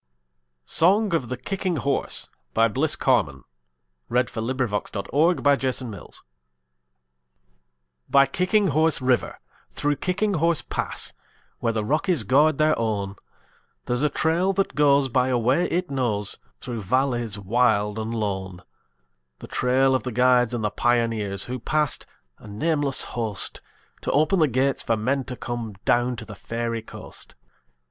uts 0.65 0.79
forth, 0.79 1.29
To 1.29 1.37
keep 1.37 1.61
unsoiled 1.63 1.83
forever 2.55 2.73
The 2.73 3.05
honor 3.07 3.45
of 4.09 4.33
the 4.33 4.41
North. 4.41 4.87
SONG 4.89 5.43
OF 5.43 5.43
THE 5.43 5.53
KICKING 5.53 5.91
HORSE 5.91 6.23
By 8.09 8.25
Kicking 8.25 8.67
Horse 8.69 8.99
River, 8.99 9.37
through 9.69 9.97
Kicking 9.97 10.33
Horse 10.33 10.63
Pass, 10.63 11.13
Where 11.59 11.71
the 11.73 11.85
Rockies 11.85 12.23
guard 12.23 12.57
their 12.57 12.73
own, 12.79 13.15
There's 13.85 14.01
a 14.01 14.09
trail 14.09 14.53
that 14.53 14.73
goes 14.73 15.07
by 15.07 15.27
a 15.27 15.37
way 15.37 15.65
it 15.65 15.91
knows 15.91 16.39
Through 16.59 16.81
valleys 16.81 17.37
wild 17.37 17.99
and 17.99 18.11
lone,— 18.11 18.63
The 19.37 19.45
trail 19.47 19.93
of 19.93 20.01
the 20.01 20.11
guides 20.11 20.55
and 20.55 20.63
the 20.63 20.71
pioneers 20.71 21.43
Who 21.45 21.59
passed—a 21.59 22.47
nameless 22.47 23.03
host— 23.03 23.61
To 24.01 24.09
open 24.11 24.39
the 24.39 24.47
gates 24.47 24.81
for 24.81 24.97
men 24.97 25.25
to 25.25 25.35
come 25.35 25.75
Down 25.85 26.15
to 26.15 26.25
the 26.25 26.33
Fairy 26.33 26.81
Coast. 26.81 27.35